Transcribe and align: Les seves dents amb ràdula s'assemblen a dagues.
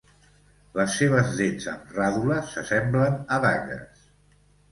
Les 0.79 0.95
seves 1.01 1.33
dents 1.41 1.67
amb 1.73 1.93
ràdula 1.99 2.39
s'assemblen 2.53 3.19
a 3.35 3.39
dagues. 3.45 4.01